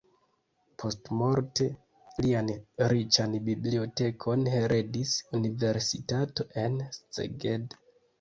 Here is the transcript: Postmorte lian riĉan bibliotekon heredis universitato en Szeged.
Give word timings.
Postmorte 0.83 1.65
lian 2.25 2.47
riĉan 2.93 3.35
bibliotekon 3.49 4.47
heredis 4.53 5.13
universitato 5.41 6.47
en 6.63 6.79
Szeged. 6.97 7.77